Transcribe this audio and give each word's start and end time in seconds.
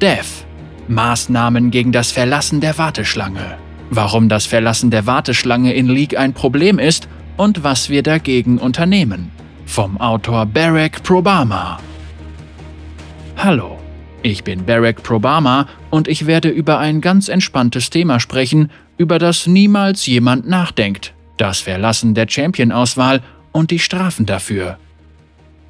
Dev. 0.00 0.44
Maßnahmen 0.88 1.70
gegen 1.70 1.92
das 1.92 2.10
Verlassen 2.10 2.60
der 2.60 2.76
Warteschlange. 2.78 3.56
Warum 3.90 4.28
das 4.28 4.44
Verlassen 4.44 4.90
der 4.90 5.06
Warteschlange 5.06 5.72
in 5.72 5.86
League 5.88 6.18
ein 6.18 6.34
Problem 6.34 6.78
ist 6.78 7.08
und 7.36 7.62
was 7.62 7.88
wir 7.90 8.02
dagegen 8.02 8.58
unternehmen. 8.58 9.30
Vom 9.66 10.00
Autor 10.00 10.46
Barack 10.46 11.02
Probama. 11.02 11.78
Hallo, 13.36 13.78
ich 14.22 14.44
bin 14.44 14.64
Barack 14.66 15.02
Probama 15.02 15.68
und 15.90 16.08
ich 16.08 16.26
werde 16.26 16.48
über 16.48 16.78
ein 16.78 17.00
ganz 17.00 17.28
entspanntes 17.28 17.88
Thema 17.88 18.20
sprechen, 18.20 18.70
über 18.98 19.18
das 19.18 19.46
niemals 19.46 20.06
jemand 20.06 20.46
nachdenkt. 20.46 21.14
Das 21.36 21.60
Verlassen 21.60 22.14
der 22.14 22.26
Champion-Auswahl 22.28 23.22
und 23.52 23.70
die 23.70 23.78
Strafen 23.78 24.26
dafür. 24.26 24.78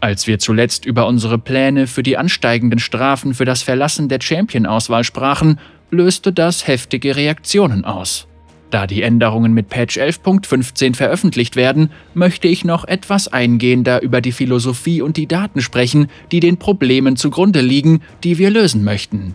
Als 0.05 0.27
wir 0.27 0.39
zuletzt 0.39 0.85
über 0.85 1.07
unsere 1.07 1.39
Pläne 1.39 1.87
für 1.87 2.03
die 2.03 2.19
ansteigenden 2.19 2.79
Strafen 2.79 3.33
für 3.33 3.47
das 3.47 3.63
Verlassen 3.63 4.11
der 4.11 4.19
Champion-Auswahl 4.21 5.03
sprachen, 5.03 5.59
löste 5.91 6.31
das 6.31 6.67
heftige 6.67 7.17
Reaktionen 7.17 7.87
aus. 7.87 8.27
Da 8.69 8.87
die 8.87 9.01
Änderungen 9.01 9.55
mit 9.55 9.71
Patch 9.71 9.97
11.15 9.97 10.95
veröffentlicht 10.95 11.57
werden, 11.57 11.89
möchte 12.13 12.49
ich 12.49 12.67
noch 12.67 12.85
etwas 12.85 13.29
eingehender 13.29 14.03
über 14.03 14.21
die 14.21 14.33
Philosophie 14.33 15.01
und 15.01 15.17
die 15.17 15.27
Daten 15.27 15.63
sprechen, 15.63 16.09
die 16.33 16.41
den 16.41 16.59
Problemen 16.59 17.17
zugrunde 17.17 17.63
liegen, 17.63 18.03
die 18.25 18.37
wir 18.37 18.51
lösen 18.51 18.85
möchten. 18.85 19.35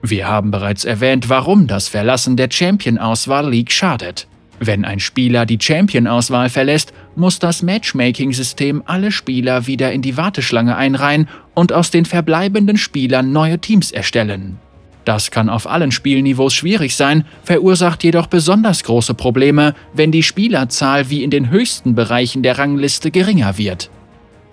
Wir 0.00 0.26
haben 0.26 0.50
bereits 0.50 0.86
erwähnt, 0.86 1.28
warum 1.28 1.66
das 1.66 1.88
Verlassen 1.88 2.38
der 2.38 2.48
Champion-Auswahl 2.50 3.50
League 3.50 3.72
schadet. 3.72 4.26
Wenn 4.60 4.84
ein 4.84 5.00
Spieler 5.00 5.46
die 5.46 5.58
Champion-Auswahl 5.60 6.48
verlässt, 6.48 6.92
muss 7.14 7.38
das 7.38 7.62
Matchmaking-System 7.62 8.82
alle 8.86 9.12
Spieler 9.12 9.66
wieder 9.66 9.92
in 9.92 10.02
die 10.02 10.16
Warteschlange 10.16 10.76
einreihen 10.76 11.28
und 11.54 11.72
aus 11.72 11.90
den 11.90 12.04
verbleibenden 12.04 12.76
Spielern 12.76 13.32
neue 13.32 13.58
Teams 13.58 13.92
erstellen. 13.92 14.58
Das 15.04 15.30
kann 15.30 15.48
auf 15.48 15.66
allen 15.66 15.90
Spielniveaus 15.90 16.52
schwierig 16.52 16.94
sein, 16.94 17.24
verursacht 17.42 18.04
jedoch 18.04 18.26
besonders 18.26 18.84
große 18.84 19.14
Probleme, 19.14 19.74
wenn 19.94 20.12
die 20.12 20.22
Spielerzahl 20.22 21.08
wie 21.08 21.22
in 21.22 21.30
den 21.30 21.48
höchsten 21.48 21.94
Bereichen 21.94 22.42
der 22.42 22.58
Rangliste 22.58 23.10
geringer 23.10 23.56
wird. 23.56 23.90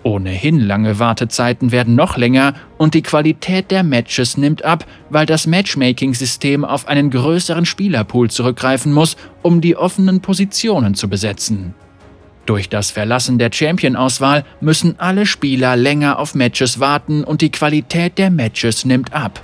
Ohnehin 0.06 0.60
lange 0.60 1.00
Wartezeiten 1.00 1.72
werden 1.72 1.96
noch 1.96 2.16
länger 2.16 2.54
und 2.78 2.94
die 2.94 3.02
Qualität 3.02 3.72
der 3.72 3.82
Matches 3.82 4.36
nimmt 4.36 4.64
ab, 4.64 4.86
weil 5.10 5.26
das 5.26 5.48
Matchmaking-System 5.48 6.64
auf 6.64 6.86
einen 6.86 7.10
größeren 7.10 7.66
Spielerpool 7.66 8.30
zurückgreifen 8.30 8.92
muss, 8.92 9.16
um 9.42 9.60
die 9.60 9.76
offenen 9.76 10.20
Positionen 10.20 10.94
zu 10.94 11.08
besetzen. 11.08 11.74
Durch 12.46 12.68
das 12.68 12.92
Verlassen 12.92 13.38
der 13.38 13.50
Champion-Auswahl 13.52 14.44
müssen 14.60 14.94
alle 15.00 15.26
Spieler 15.26 15.74
länger 15.74 16.20
auf 16.20 16.36
Matches 16.36 16.78
warten 16.78 17.24
und 17.24 17.40
die 17.40 17.50
Qualität 17.50 18.16
der 18.16 18.30
Matches 18.30 18.84
nimmt 18.84 19.12
ab. 19.12 19.42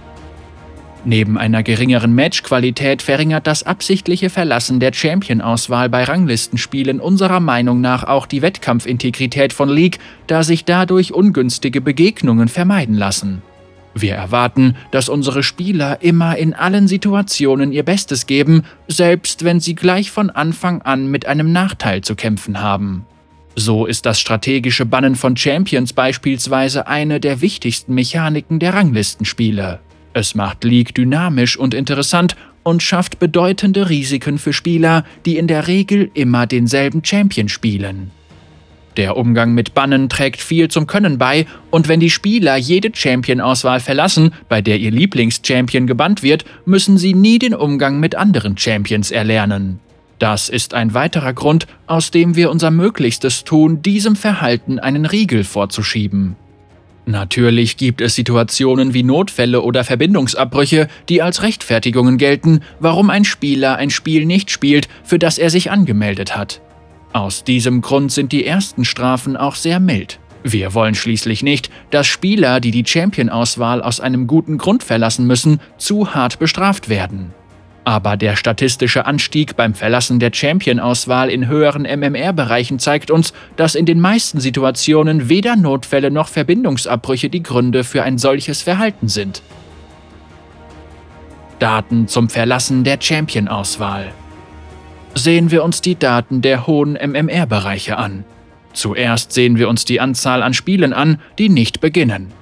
Neben 1.05 1.37
einer 1.37 1.65
geringeren 1.65 2.15
Matchqualität 2.15 3.03
verringert 3.03 3.49
das 3.49 3.65
absichtliche 3.65 4.31
Verlassen 4.31 4.79
der 4.79 4.93
Champion-Auswahl 4.93 5.89
bei 5.89 6.05
Ranglistenspielen 6.05 7.01
unserer 7.01 7.41
Meinung 7.41 7.81
nach 7.81 8.05
auch 8.05 8.27
die 8.27 8.41
Wettkampfintegrität 8.41 9.53
von 9.53 9.69
League, 9.69 9.99
da 10.29 10.45
sich 10.45 10.65
dadurch 10.65 11.13
ungünstige 11.13 11.81
Begegnungen 11.81 12.47
vermeiden 12.47 12.95
lassen. 12.95 13.43
Wir 13.95 14.15
erwarten, 14.15 14.77
dass 14.93 15.09
unsere 15.09 15.43
Spieler 15.43 16.03
immer 16.03 16.39
in 16.39 16.55
allen 16.55 16.87
Situationen 16.87 17.73
ihr 17.73 17.83
Bestes 17.83 18.27
geben, 18.27 18.63
selbst 18.87 19.45
wenn 19.45 19.59
sie 19.59 19.75
gleich 19.75 20.11
von 20.11 20.31
Anfang 20.31 20.83
an 20.83 21.11
mit 21.11 21.27
einem 21.27 21.53
Nachteil 21.53 22.03
zu 22.03 22.15
kämpfen 22.15 22.61
haben. 22.61 23.05
So 23.55 23.85
ist 23.85 24.07
das 24.07 24.19
strategische 24.19 24.87
Bannen 24.87 25.15
von 25.15 25.37
Champions 25.37 25.93
beispielsweise 25.93 26.87
eine 26.87 27.21
der 27.21 27.43
wichtigsten 27.43 27.93
Mechaniken 27.93 28.61
der 28.61 28.73
Ranglistenspiele. 28.73 29.81
Es 30.15 30.35
macht 30.35 30.65
League 30.65 30.95
dynamisch 30.95 31.57
und 31.57 31.75
interessant 31.75 32.37
und 32.63 32.83
schafft 32.83 33.19
bedeutende 33.19 33.89
Risiken 33.89 34.39
für 34.39 34.53
Spieler, 34.53 35.05
die 35.27 35.37
in 35.37 35.47
der 35.47 35.67
Regel 35.67 36.11
immer 36.15 36.47
denselben 36.47 37.05
Champion 37.05 37.49
spielen. 37.49 38.11
Der 38.99 39.17
Umgang 39.17 39.55
mit 39.55 39.73
Bannen 39.73 40.11
trägt 40.11 40.43
viel 40.43 40.69
zum 40.69 40.87
Können 40.87 41.17
bei, 41.17 41.47
und 41.71 41.89
wenn 41.89 41.99
die 41.99 42.11
Spieler 42.11 42.57
jede 42.57 42.91
Champion-Auswahl 42.95 43.81
verlassen, 43.81 44.35
bei 44.51 44.61
der 44.61 44.79
ihr 44.79 44.91
Lieblings-Champion 44.91 45.87
gebannt 45.87 46.23
wird, 46.23 46.45
müssen 46.67 46.99
sie 46.99 47.15
nie 47.15 47.39
den 47.39 47.55
Umgang 47.55 48.01
mit 48.01 48.15
anderen 48.15 48.59
Champions 48.59 49.11
erlernen. 49.11 49.81
Das 50.19 50.51
ist 50.51 50.75
ein 50.75 50.93
weiterer 50.93 51.33
Grund, 51.33 51.67
aus 51.87 52.11
dem 52.11 52.37
wir 52.37 52.51
unser 52.51 52.71
Möglichstes 52.71 53.45
tun, 53.45 53.81
diesem 53.83 54.15
Verhalten 54.15 54.79
einen 54.79 55.07
Riegel 55.07 55.43
vorzuschieben. 55.43 56.37
Natürlich 57.05 57.77
gibt 57.77 58.01
es 58.01 58.15
Situationen 58.15 58.95
wie 58.95 59.03
Notfälle 59.03 59.63
oder 59.63 59.83
Verbindungsabbrüche, 59.83 60.89
die 61.09 61.21
als 61.21 61.43
Rechtfertigungen 61.43 62.17
gelten, 62.17 62.61
warum 62.79 63.11
ein 63.11 63.25
Spieler 63.25 63.77
ein 63.77 63.91
Spiel 63.91 64.25
nicht 64.25 64.51
spielt, 64.51 64.89
für 65.03 65.19
das 65.19 65.39
er 65.39 65.51
sich 65.51 65.71
angemeldet 65.71 66.37
hat. 66.37 66.61
Aus 67.13 67.45
diesem 67.45 67.81
Grund 67.81 68.13
sind 68.13 68.33
die 68.33 68.47
ersten 68.47 68.85
Strafen 68.85 69.37
auch 69.37 69.57
sehr 69.57 69.81
mild. 69.81 70.21
Wir 70.45 70.75
wollen 70.75 70.95
schließlich 70.95 71.43
nicht, 71.43 71.71
dass 71.91 72.07
Spieler, 72.07 72.61
die 72.61 72.71
die 72.71 72.87
Champion-Auswahl 72.87 73.83
aus 73.83 74.01
einem 74.01 74.27
guten 74.27 74.59
Grund 74.59 74.83
verlassen 74.83 75.27
müssen, 75.27 75.61
zu 75.79 76.15
hart 76.15 76.39
bestraft 76.39 76.89
werden. 76.89 77.33
Aber 77.85 78.17
der 78.17 78.37
statistische 78.37 79.07
Anstieg 79.07 79.57
beim 79.57 79.75
Verlassen 79.75 80.21
der 80.21 80.31
Champion-Auswahl 80.33 81.31
in 81.31 81.49
höheren 81.49 81.83
MMR-Bereichen 81.83 82.79
zeigt 82.79 83.11
uns, 83.11 83.33
dass 83.57 83.75
in 83.75 83.87
den 83.87 84.01
meisten 84.01 84.39
Situationen 84.39 85.29
weder 85.29 85.57
Notfälle 85.57 86.11
noch 86.13 86.29
Verbindungsabbrüche 86.29 87.29
die 87.29 87.43
Gründe 87.43 87.83
für 87.83 88.05
ein 88.05 88.19
solches 88.19 88.63
Verhalten 88.63 89.09
sind. 89.09 89.43
Daten 91.59 92.07
zum 92.07 92.29
Verlassen 92.29 92.85
der 92.85 92.99
Champion-Auswahl. 93.01 94.13
Sehen 95.15 95.51
wir 95.51 95.65
uns 95.65 95.81
die 95.81 95.97
Daten 95.97 96.41
der 96.41 96.67
hohen 96.67 96.93
MMR-Bereiche 96.95 97.99
an. 97.99 98.25
Zuerst 98.73 99.33
sehen 99.33 99.59
wir 99.59 99.69
uns 99.69 99.85
die 99.85 100.01
Anzahl 100.01 100.43
an 100.43 100.55
Spielen 100.55 100.93
an, 100.93 101.21
die 101.39 101.49
nicht 101.49 101.81
beginnen. 101.81 102.33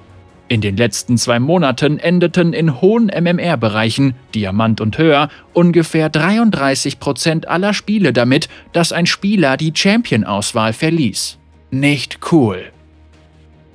In 0.51 0.59
den 0.59 0.75
letzten 0.75 1.17
zwei 1.17 1.39
Monaten 1.39 1.97
endeten 1.97 2.51
in 2.51 2.81
hohen 2.81 3.05
MMR-Bereichen, 3.07 4.15
Diamant 4.35 4.81
und 4.81 4.97
höher, 4.97 5.29
ungefähr 5.53 6.09
33 6.09 6.99
Prozent 6.99 7.47
aller 7.47 7.73
Spiele 7.73 8.11
damit, 8.11 8.49
dass 8.73 8.91
ein 8.91 9.05
Spieler 9.05 9.55
die 9.55 9.71
Champion-Auswahl 9.73 10.73
verließ. 10.73 11.37
Nicht 11.69 12.19
cool. 12.33 12.65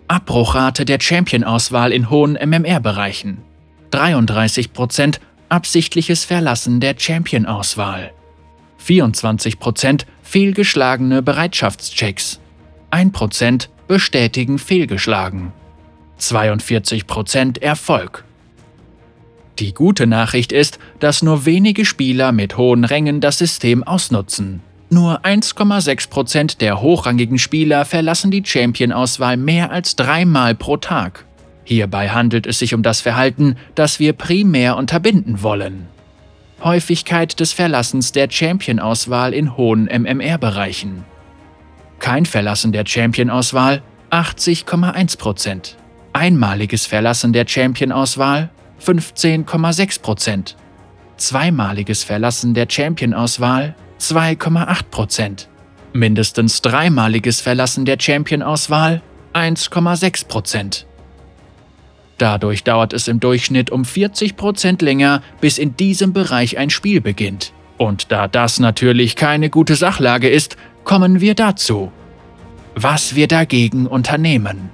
Abbruchrate 0.07 0.85
der 0.85 1.01
Champion-Auswahl 1.01 1.95
in 1.95 2.11
hohen 2.11 2.35
MMR-Bereichen. 2.35 3.39
33 3.91 4.75
Prozent 4.75 5.19
absichtliches 5.49 6.27
Verlassen 6.27 6.81
der 6.81 6.95
Champion-Auswahl. 6.99 8.13
24 8.77 9.59
Prozent 9.59 10.05
fehlgeschlagene 10.21 11.23
Bereitschaftschecks. 11.23 12.39
1 12.91 13.13
Prozent 13.13 13.71
bestätigen 13.89 14.59
fehlgeschlagen. 14.59 15.55
42% 16.21 17.61
Erfolg. 17.61 18.25
Die 19.59 19.73
gute 19.73 20.07
Nachricht 20.07 20.53
ist, 20.53 20.79
dass 21.01 21.23
nur 21.23 21.47
wenige 21.47 21.85
Spieler 21.85 22.33
mit 22.33 22.57
hohen 22.57 22.85
Rängen 22.85 23.21
das 23.21 23.39
System 23.39 23.85
ausnutzen. 23.85 24.61
Nur 24.91 25.25
1,6% 25.25 26.59
der 26.59 26.81
hochrangigen 26.81 27.39
Spieler 27.39 27.85
verlassen 27.85 28.31
die 28.31 28.45
Champion-Auswahl 28.45 29.37
mehr 29.37 29.71
als 29.71 29.97
dreimal 29.97 30.55
pro 30.55 30.77
Tag. 30.77 31.25
Hierbei 31.65 32.11
handelt 32.11 32.47
es 32.47 32.61
sich 32.61 32.75
um 32.75 32.83
das 32.83 33.01
Verhalten, 33.01 33.57
das 33.75 33.99
wir 33.99 34.13
primär 34.13 34.77
unterbinden 34.77 35.43
wollen. 35.43 35.89
Häufigkeit 36.63 37.41
des 37.41 37.53
Verlassens 37.53 38.13
der 38.13 38.31
Champion-Auswahl 38.31 39.35
in 39.35 39.57
hohen 39.57 39.87
MMR-Bereichen. 39.87 41.05
Kein 41.99 42.25
Verlassen 42.25 42.73
der 42.73 42.87
Champion-Auswahl 42.87 43.83
80,1% 44.11 45.75
einmaliges 46.17 46.87
Verlassen 46.87 47.35
der 47.35 47.47
Champion-Auswahl 47.47 48.49
15,6% 48.83 50.55
Zweimaliges 51.19 52.05
Verlassen 52.05 52.55
der 52.55 52.67
Champion-Auswahl 52.69 53.77
2,8% 54.01 55.47
Mindestens 55.93 56.63
dreimaliges 56.63 57.43
Verlassen 57.43 57.85
der 57.85 57.99
Champion-Auswahl 58.01 59.03
1,6% 59.35 60.85
Dadurch 62.17 62.65
dauert 62.65 62.95
es 62.95 63.09
im 63.09 63.21
Durchschnitt 63.21 63.71
um 63.71 63.83
40% 63.83 64.83
länger, 64.83 65.23
bis 65.43 65.59
in 65.59 65.77
diesem 65.77 66.15
Bereich 66.15 66.57
ein 66.57 66.71
Spiel 66.71 67.03
beginnt. 67.03 67.53
Und 67.77 68.11
da 68.11 68.27
das 68.27 68.59
natürlich 68.59 69.17
keine 69.17 69.51
gute 69.51 69.77
Sachlage 69.77 70.31
ist, 70.31 70.57
kommen 70.85 71.21
wir 71.21 71.35
dazu. 71.35 71.93
Was 72.75 73.17
wir 73.17 73.29
dagegen 73.29 73.87
unternehmen. 73.87 74.71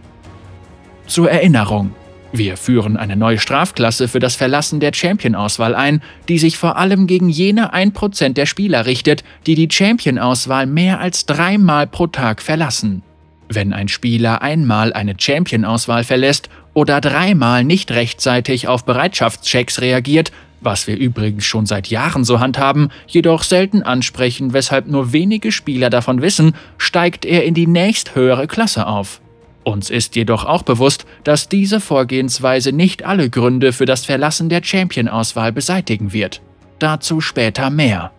Zur 1.12 1.30
Erinnerung. 1.30 1.94
Wir 2.32 2.56
führen 2.56 2.96
eine 2.96 3.16
neue 3.16 3.38
Strafklasse 3.38 4.08
für 4.08 4.18
das 4.18 4.34
Verlassen 4.34 4.80
der 4.80 4.94
Champion-Auswahl 4.94 5.74
ein, 5.74 6.00
die 6.30 6.38
sich 6.38 6.56
vor 6.56 6.78
allem 6.78 7.06
gegen 7.06 7.28
jene 7.28 7.74
1% 7.74 8.32
der 8.32 8.46
Spieler 8.46 8.86
richtet, 8.86 9.22
die 9.46 9.54
die 9.54 9.68
Champion-Auswahl 9.70 10.64
mehr 10.64 11.00
als 11.00 11.26
dreimal 11.26 11.86
pro 11.86 12.06
Tag 12.06 12.40
verlassen. 12.40 13.02
Wenn 13.50 13.74
ein 13.74 13.88
Spieler 13.88 14.40
einmal 14.40 14.94
eine 14.94 15.12
Champion-Auswahl 15.18 16.04
verlässt 16.04 16.48
oder 16.72 17.02
dreimal 17.02 17.62
nicht 17.62 17.90
rechtzeitig 17.90 18.66
auf 18.66 18.86
Bereitschaftschecks 18.86 19.82
reagiert, 19.82 20.32
was 20.62 20.86
wir 20.86 20.96
übrigens 20.96 21.44
schon 21.44 21.66
seit 21.66 21.88
Jahren 21.88 22.24
so 22.24 22.40
handhaben, 22.40 22.88
jedoch 23.06 23.42
selten 23.42 23.82
ansprechen, 23.82 24.54
weshalb 24.54 24.86
nur 24.86 25.12
wenige 25.12 25.52
Spieler 25.52 25.90
davon 25.90 26.22
wissen, 26.22 26.54
steigt 26.78 27.26
er 27.26 27.44
in 27.44 27.52
die 27.52 27.66
nächsthöhere 27.66 28.46
Klasse 28.46 28.86
auf. 28.86 29.21
Uns 29.64 29.90
ist 29.90 30.16
jedoch 30.16 30.44
auch 30.44 30.62
bewusst, 30.62 31.06
dass 31.24 31.48
diese 31.48 31.80
Vorgehensweise 31.80 32.72
nicht 32.72 33.04
alle 33.04 33.30
Gründe 33.30 33.72
für 33.72 33.86
das 33.86 34.04
Verlassen 34.04 34.48
der 34.48 34.62
Champion-Auswahl 34.62 35.52
beseitigen 35.52 36.12
wird. 36.12 36.42
Dazu 36.78 37.20
später 37.20 37.70
mehr. 37.70 38.10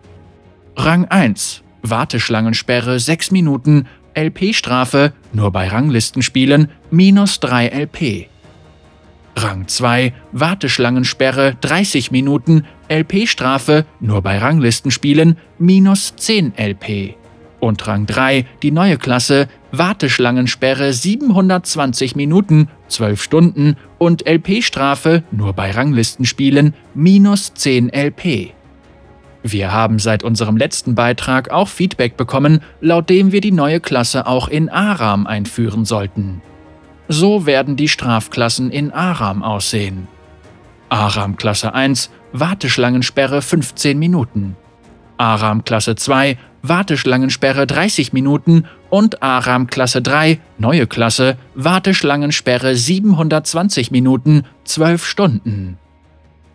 Rang 0.76 1.04
1 1.04 1.62
Warteschlangensperre 1.82 2.98
6 2.98 3.30
Minuten, 3.30 3.86
LP-Strafe 4.14 5.12
nur 5.34 5.50
bei 5.50 5.68
Ranglistenspielen 5.68 6.70
minus 6.90 7.40
3 7.40 7.68
LP. 7.68 8.28
Rang 9.36 9.68
2 9.68 10.14
Warteschlangensperre 10.32 11.56
30 11.60 12.10
Minuten, 12.10 12.64
LP-Strafe 12.88 13.84
nur 14.00 14.22
bei 14.22 14.38
Ranglistenspielen 14.38 15.36
minus 15.58 16.14
10 16.16 16.54
LP. 16.56 17.16
Und 17.60 17.86
Rang 17.86 18.06
3 18.06 18.46
die 18.62 18.70
neue 18.70 18.96
Klasse 18.96 19.48
Warteschlangensperre 19.78 20.92
720 20.92 22.16
Minuten, 22.16 22.68
12 22.88 23.22
Stunden 23.22 23.76
und 23.98 24.26
LP-Strafe 24.26 25.24
nur 25.30 25.52
bei 25.52 25.70
Ranglistenspielen 25.70 26.74
minus 26.94 27.54
10 27.54 27.92
LP. 27.92 28.52
Wir 29.42 29.72
haben 29.72 29.98
seit 29.98 30.22
unserem 30.22 30.56
letzten 30.56 30.94
Beitrag 30.94 31.50
auch 31.50 31.68
Feedback 31.68 32.16
bekommen, 32.16 32.60
laut 32.80 33.10
dem 33.10 33.32
wir 33.32 33.40
die 33.40 33.52
neue 33.52 33.80
Klasse 33.80 34.26
auch 34.26 34.48
in 34.48 34.68
Aram 34.68 35.26
einführen 35.26 35.84
sollten. 35.84 36.40
So 37.08 37.44
werden 37.44 37.76
die 37.76 37.88
Strafklassen 37.88 38.70
in 38.70 38.90
Aram 38.92 39.42
aussehen. 39.42 40.08
Aram 40.88 41.36
Klasse 41.36 41.74
1 41.74 42.10
Warteschlangensperre 42.32 43.42
15 43.42 43.98
Minuten. 43.98 44.56
Aram 45.18 45.64
Klasse 45.64 45.94
2 45.94 46.38
Warteschlangensperre 46.62 47.66
30 47.66 48.14
Minuten 48.14 48.64
und 48.94 49.24
Aram 49.24 49.66
Klasse 49.66 50.02
3 50.02 50.38
neue 50.56 50.86
Klasse 50.86 51.36
Warteschlangensperre 51.56 52.76
720 52.76 53.90
Minuten 53.90 54.44
12 54.62 55.04
Stunden. 55.04 55.78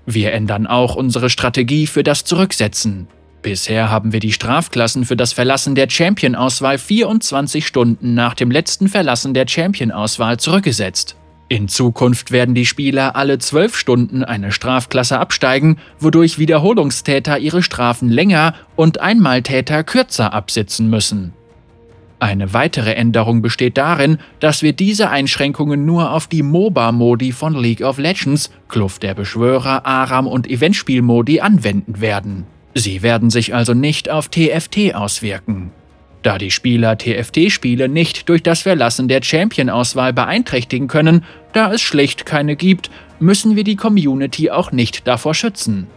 Wir 0.06 0.32
ändern 0.32 0.66
auch 0.66 0.96
unsere 0.96 1.30
Strategie 1.30 1.86
für 1.86 2.02
das 2.02 2.24
Zurücksetzen. 2.24 3.10
Bisher 3.42 3.92
haben 3.92 4.14
wir 4.14 4.22
die 4.22 4.32
Strafklassen 4.32 5.04
für 5.04 5.18
das 5.18 5.34
Verlassen 5.34 5.76
der 5.76 5.90
Champion-Auswahl 5.90 6.78
24 6.78 7.68
Stunden 7.68 8.14
nach 8.14 8.36
dem 8.36 8.52
letzten 8.52 8.88
Verlassen 8.88 9.34
der 9.34 9.46
Champion-Auswahl 9.46 10.40
zurückgesetzt. 10.40 11.18
In 11.50 11.68
Zukunft 11.68 12.32
werden 12.32 12.56
die 12.56 12.66
Spieler 12.66 13.18
alle 13.18 13.40
12 13.40 13.76
Stunden 13.76 14.24
eine 14.24 14.54
Strafklasse 14.54 15.20
absteigen, 15.20 15.78
wodurch 16.00 16.40
Wiederholungstäter 16.40 17.38
ihre 17.38 17.64
Strafen 17.64 18.08
länger 18.08 18.54
und 18.78 19.02
Einmaltäter 19.02 19.84
kürzer 19.84 20.32
absitzen 20.32 20.90
müssen. 20.90 21.34
Eine 22.20 22.54
weitere 22.54 22.96
Änderung 22.96 23.42
besteht 23.42 23.78
darin, 23.78 24.18
dass 24.42 24.62
wir 24.62 24.74
diese 24.74 25.10
Einschränkungen 25.10 25.86
nur 25.86 26.12
auf 26.12 26.28
die 26.28 26.44
MOBA-Modi 26.44 27.32
von 27.32 27.56
League 27.56 27.82
of 27.82 27.98
Legends, 27.98 28.52
Kluft 28.68 29.04
der 29.04 29.14
Beschwörer, 29.14 29.86
Aram 29.86 30.28
und 30.28 30.50
Eventspiel-Modi 30.50 31.40
anwenden 31.40 32.02
werden. 32.02 32.46
Sie 32.76 33.04
werden 33.04 33.30
sich 33.30 33.56
also 33.56 33.74
nicht 33.74 34.10
auf 34.10 34.28
TFT 34.28 34.96
auswirken. 34.96 35.72
Da 36.22 36.38
die 36.38 36.52
Spieler 36.52 36.98
TFT-Spiele 36.98 37.88
nicht 37.88 38.28
durch 38.28 38.44
das 38.44 38.64
Verlassen 38.64 39.08
der 39.08 39.24
Champion-Auswahl 39.24 40.12
beeinträchtigen 40.12 40.90
können, 40.90 41.24
da 41.54 41.72
es 41.72 41.82
schlicht 41.82 42.26
keine 42.26 42.58
gibt, 42.58 42.92
müssen 43.22 43.56
wir 43.56 43.64
die 43.64 43.78
Community 43.78 44.52
auch 44.52 44.74
nicht 44.74 45.08
davor 45.08 45.34
schützen. 45.34 45.88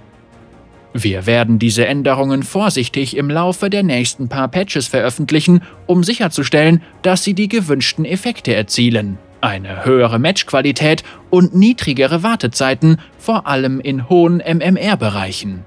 Wir 0.95 1.25
werden 1.25 1.59
diese 1.59 1.87
Änderungen 1.87 2.43
vorsichtig 2.43 3.17
im 3.17 3.31
Laufe 3.31 3.71
der 3.71 3.83
nächsten 3.83 4.29
paar 4.29 4.49
Patches 4.49 4.89
veröffentlichen, 4.89 5.63
um 5.87 6.05
sicherzustellen, 6.05 6.83
dass 7.01 7.25
sie 7.25 7.35
die 7.35 7.49
gewünschten 7.49 8.05
Effekte 8.05 8.55
erzielen. 8.55 9.19
Eine 9.41 9.85
höhere 9.85 10.19
Matchqualität 10.19 11.03
und 11.31 11.55
niedrigere 11.55 12.23
Wartezeiten, 12.23 12.99
vor 13.19 13.47
allem 13.47 13.81
in 13.81 14.09
hohen 14.09 14.39
MMR-Bereichen. 14.39 15.65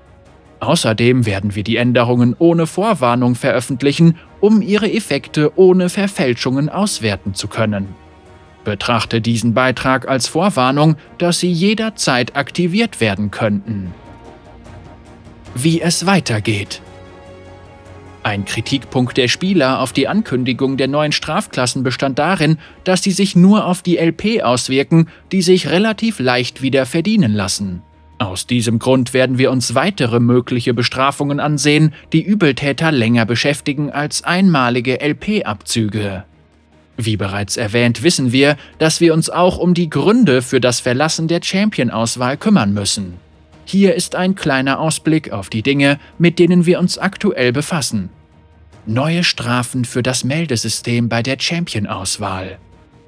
Außerdem 0.59 1.25
werden 1.25 1.55
wir 1.55 1.63
die 1.63 1.75
Änderungen 1.75 2.35
ohne 2.37 2.67
Vorwarnung 2.67 3.35
veröffentlichen, 3.35 4.17
um 4.39 4.61
ihre 4.61 4.91
Effekte 4.91 5.57
ohne 5.57 5.89
Verfälschungen 5.89 6.69
auswerten 6.69 7.33
zu 7.33 7.47
können. 7.47 7.89
Betrachte 8.63 9.21
diesen 9.21 9.53
Beitrag 9.53 10.07
als 10.07 10.27
Vorwarnung, 10.27 10.95
dass 11.17 11.39
sie 11.39 11.51
jederzeit 11.51 12.35
aktiviert 12.35 13.01
werden 13.01 13.31
könnten 13.31 13.93
wie 15.55 15.81
es 15.81 16.05
weitergeht. 16.05 16.81
Ein 18.21 18.45
Kritikpunkt 18.45 19.17
der 19.17 19.27
Spieler 19.27 19.81
auf 19.81 19.93
die 19.93 20.07
Ankündigung 20.07 20.77
der 20.77 20.87
neuen 20.87 21.11
Strafklassen 21.11 21.83
bestand 21.83 22.19
darin, 22.19 22.57
dass 22.83 23.03
sie 23.03 23.11
sich 23.11 23.35
nur 23.35 23.65
auf 23.65 23.81
die 23.81 23.97
LP 23.97 24.43
auswirken, 24.43 25.07
die 25.31 25.41
sich 25.41 25.69
relativ 25.69 26.19
leicht 26.19 26.61
wieder 26.61 26.85
verdienen 26.85 27.33
lassen. 27.33 27.83
Aus 28.17 28.47
diesem 28.47 28.79
Grund 28.79 29.13
werden 29.13 29.37
wir 29.37 29.51
uns 29.51 29.75
weitere 29.75 30.19
mögliche 30.19 30.73
Bestrafungen 30.73 31.39
ansehen, 31.39 31.93
die 32.13 32.23
Übeltäter 32.23 32.91
länger 32.91 33.25
beschäftigen 33.25 33.91
als 33.91 34.23
einmalige 34.23 35.01
LP-Abzüge. 35.01 36.23
Wie 36.97 37.17
bereits 37.17 37.57
erwähnt, 37.57 38.03
wissen 38.03 38.31
wir, 38.31 38.55
dass 38.79 39.01
wir 39.01 39.13
uns 39.13 39.29
auch 39.29 39.57
um 39.57 39.73
die 39.73 39.89
Gründe 39.89 40.41
für 40.41 40.61
das 40.61 40.79
Verlassen 40.79 41.27
der 41.27 41.41
Champion-Auswahl 41.43 42.37
kümmern 42.37 42.73
müssen. 42.73 43.24
Hier 43.65 43.95
ist 43.95 44.15
ein 44.15 44.35
kleiner 44.35 44.79
Ausblick 44.79 45.31
auf 45.31 45.49
die 45.49 45.63
Dinge, 45.63 45.99
mit 46.19 46.37
denen 46.37 46.65
wir 46.67 46.79
uns 46.79 46.97
aktuell 46.99 47.51
befassen. 47.51 48.09
Neue 48.85 49.23
Strafen 49.23 49.83
für 49.85 50.03
das 50.03 50.23
Meldesystem 50.23 51.09
bei 51.09 51.23
der 51.23 51.37
Champion-Auswahl. 51.39 52.59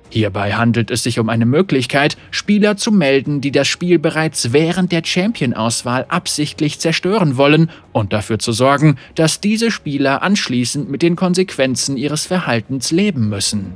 Hierbei 0.10 0.54
handelt 0.54 0.90
es 0.90 1.04
sich 1.04 1.20
um 1.20 1.30
eine 1.30 1.46
Möglichkeit, 1.46 2.18
Spieler 2.32 2.78
zu 2.78 2.92
melden, 2.92 3.42
die 3.42 3.52
das 3.52 3.68
Spiel 3.68 4.00
bereits 4.00 4.54
während 4.54 4.92
der 4.92 5.04
Champion-Auswahl 5.04 6.06
absichtlich 6.08 6.80
zerstören 6.80 7.38
wollen 7.38 7.70
und 7.92 8.14
dafür 8.14 8.40
zu 8.40 8.52
sorgen, 8.52 8.98
dass 9.16 9.42
diese 9.42 9.70
Spieler 9.70 10.24
anschließend 10.24 10.90
mit 10.90 11.02
den 11.02 11.16
Konsequenzen 11.16 11.98
ihres 11.98 12.26
Verhaltens 12.26 12.92
leben 12.92 13.30
müssen. 13.30 13.74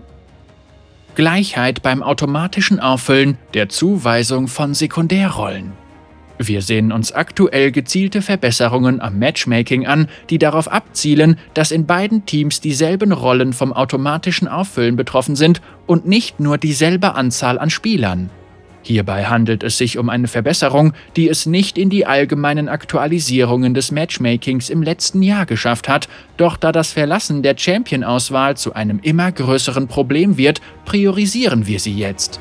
Gleichheit 1.14 1.84
beim 1.84 2.02
automatischen 2.02 2.80
Auffüllen 2.80 3.38
der 3.54 3.68
Zuweisung 3.68 4.48
von 4.48 4.74
Sekundärrollen. 4.74 5.74
Wir 6.48 6.64
sehen 6.64 6.92
uns 6.92 7.12
aktuell 7.12 7.72
gezielte 7.72 8.24
Verbesserungen 8.24 9.00
am 9.00 9.20
Matchmaking 9.20 9.86
an, 9.86 10.08
die 10.32 10.40
darauf 10.40 10.72
abzielen, 10.72 11.38
dass 11.54 11.72
in 11.72 11.86
beiden 11.86 12.26
Teams 12.26 12.62
dieselben 12.62 13.12
Rollen 13.12 13.54
vom 13.54 13.74
automatischen 13.74 14.48
Auffüllen 14.48 14.96
betroffen 14.96 15.36
sind 15.36 15.62
und 15.86 16.08
nicht 16.08 16.40
nur 16.40 16.58
dieselbe 16.58 17.14
Anzahl 17.14 17.60
an 17.60 17.70
Spielern. 17.70 18.32
Hierbei 18.84 19.26
handelt 19.26 19.62
es 19.62 19.78
sich 19.78 20.00
um 20.00 20.10
eine 20.10 20.28
Verbesserung, 20.28 20.94
die 21.16 21.30
es 21.30 21.46
nicht 21.46 21.78
in 21.78 21.92
die 21.92 22.08
allgemeinen 22.08 22.68
Aktualisierungen 22.68 23.76
des 23.76 23.92
Matchmakings 23.92 24.72
im 24.72 24.82
letzten 24.82 25.22
Jahr 25.22 25.46
geschafft 25.46 25.88
hat, 25.88 26.10
doch 26.38 26.58
da 26.58 26.72
das 26.72 26.92
Verlassen 26.92 27.44
der 27.44 27.56
Champion-Auswahl 27.56 28.58
zu 28.58 28.74
einem 28.74 29.00
immer 29.04 29.32
größeren 29.32 29.88
Problem 29.88 30.38
wird, 30.38 30.62
priorisieren 30.86 31.68
wir 31.68 31.80
sie 31.80 31.94
jetzt. 31.94 32.40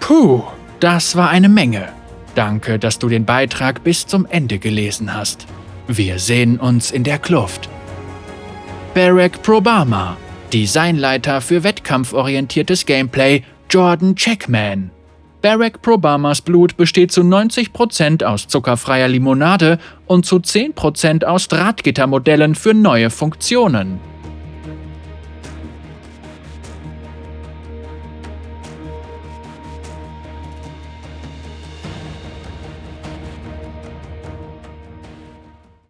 Puh, 0.00 0.42
das 0.80 1.14
war 1.14 1.28
eine 1.28 1.50
Menge. 1.50 1.99
Danke, 2.34 2.78
dass 2.78 2.98
du 2.98 3.08
den 3.08 3.24
Beitrag 3.24 3.82
bis 3.82 4.06
zum 4.06 4.26
Ende 4.26 4.58
gelesen 4.58 5.14
hast. 5.14 5.46
Wir 5.86 6.18
sehen 6.18 6.58
uns 6.58 6.90
in 6.90 7.04
der 7.04 7.18
Kluft. 7.18 7.68
Barack 8.94 9.42
Probama, 9.42 10.16
Designleiter 10.52 11.40
für 11.40 11.64
wettkampforientiertes 11.64 12.86
Gameplay, 12.86 13.42
Jordan 13.68 14.14
Checkman. 14.14 14.90
Barack 15.42 15.80
Probamas 15.80 16.42
Blut 16.42 16.76
besteht 16.76 17.12
zu 17.12 17.22
90% 17.22 18.24
aus 18.24 18.46
zuckerfreier 18.46 19.08
Limonade 19.08 19.78
und 20.06 20.26
zu 20.26 20.36
10% 20.36 21.24
aus 21.24 21.48
Drahtgittermodellen 21.48 22.54
für 22.54 22.74
neue 22.74 23.10
Funktionen. 23.10 24.09